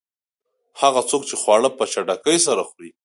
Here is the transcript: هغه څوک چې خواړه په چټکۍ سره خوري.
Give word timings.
هغه 0.81 1.01
څوک 1.09 1.21
چې 1.29 1.35
خواړه 1.41 1.69
په 1.77 1.83
چټکۍ 1.91 2.37
سره 2.47 2.61
خوري. 2.69 2.89